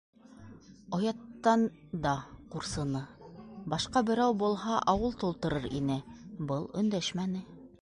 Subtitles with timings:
[0.97, 1.65] Ояттан
[2.05, 2.13] да
[2.55, 3.01] ҡурсыны,
[3.75, 5.99] башҡа берәү булһа, ауыл тултырыр ине-
[6.53, 7.45] был өндәшмәне.